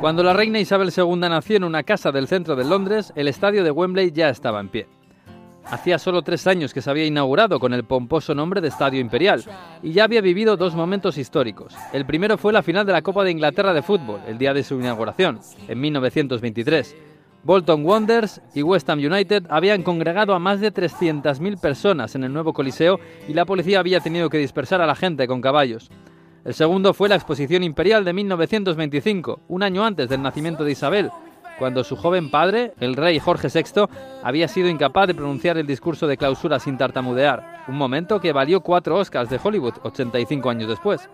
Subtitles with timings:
[0.00, 3.64] Cuando la reina Isabel II nació en una casa del centro de Londres, el estadio
[3.64, 4.86] de Wembley ya estaba en pie.
[5.64, 9.42] Hacía solo tres años que se había inaugurado con el pomposo nombre de Estadio Imperial
[9.82, 11.74] y ya había vivido dos momentos históricos.
[11.94, 14.62] El primero fue la final de la Copa de Inglaterra de fútbol, el día de
[14.62, 16.94] su inauguración, en 1923.
[17.42, 22.32] Bolton Wanderers y West Ham United habían congregado a más de 300.000 personas en el
[22.32, 25.90] nuevo Coliseo y la policía había tenido que dispersar a la gente con caballos.
[26.46, 31.10] El segundo fue la Exposición Imperial de 1925, un año antes del nacimiento de Isabel,
[31.58, 33.86] cuando su joven padre, el rey Jorge VI,
[34.22, 38.60] había sido incapaz de pronunciar el discurso de clausura sin tartamudear, un momento que valió
[38.60, 41.10] cuatro Oscars de Hollywood 85 años después.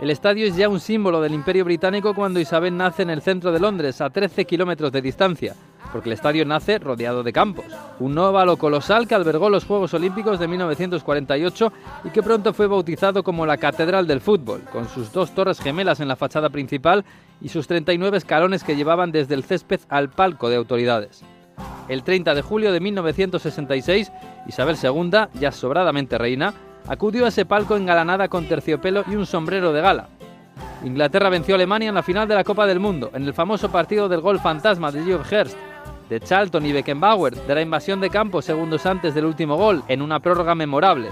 [0.00, 3.52] El estadio es ya un símbolo del Imperio Británico cuando Isabel nace en el centro
[3.52, 5.54] de Londres, a 13 kilómetros de distancia,
[5.92, 7.66] porque el estadio nace rodeado de campos.
[8.00, 11.72] Un óvalo colosal que albergó los Juegos Olímpicos de 1948
[12.04, 16.00] y que pronto fue bautizado como la Catedral del Fútbol, con sus dos torres gemelas
[16.00, 17.04] en la fachada principal
[17.40, 21.22] y sus 39 escalones que llevaban desde el césped al palco de autoridades.
[21.88, 24.10] El 30 de julio de 1966,
[24.48, 26.52] Isabel II, ya sobradamente reina,
[26.88, 30.08] acudió a ese palco engalanada con terciopelo y un sombrero de gala.
[30.84, 33.70] Inglaterra venció a Alemania en la final de la Copa del Mundo, en el famoso
[33.70, 35.56] partido del gol fantasma de Geoff Hurst,
[36.08, 40.02] de Charlton y Beckenbauer, de la invasión de campo segundos antes del último gol, en
[40.02, 41.08] una prórroga memorable.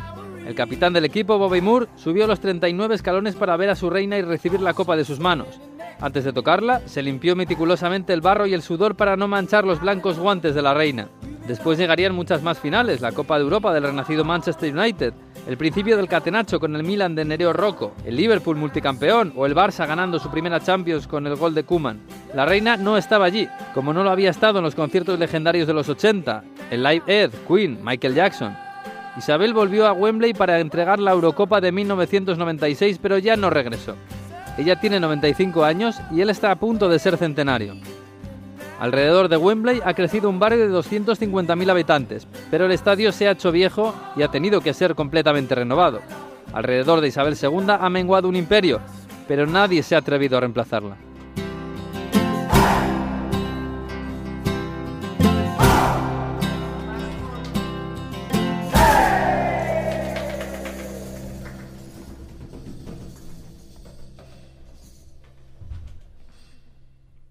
[0.47, 4.19] El capitán del equipo, Bobby Moore, subió los 39 escalones para ver a su reina
[4.19, 5.61] y recibir la copa de sus manos.
[6.01, 9.81] Antes de tocarla, se limpió meticulosamente el barro y el sudor para no manchar los
[9.81, 11.09] blancos guantes de la reina.
[11.47, 15.13] Después llegarían muchas más finales, la Copa de Europa del renacido Manchester United,
[15.49, 19.55] el principio del catenacho con el Milan de Nereo Rocco, el Liverpool multicampeón o el
[19.55, 22.01] Barça ganando su primera Champions con el gol de Kuman.
[22.33, 25.75] La reina no estaba allí, como no lo había estado en los conciertos legendarios de
[25.75, 28.57] los 80, el Live Aid, Queen, Michael Jackson.
[29.19, 33.97] Isabel volvió a Wembley para entregar la Eurocopa de 1996, pero ya no regresó.
[34.57, 37.75] Ella tiene 95 años y él está a punto de ser centenario.
[38.83, 43.31] Alrededor de Wembley ha crecido un barrio de 250.000 habitantes, pero el estadio se ha
[43.31, 46.01] hecho viejo y ha tenido que ser completamente renovado.
[46.53, 48.81] Alrededor de Isabel II ha menguado un imperio,
[49.29, 50.97] pero nadie se ha atrevido a reemplazarla.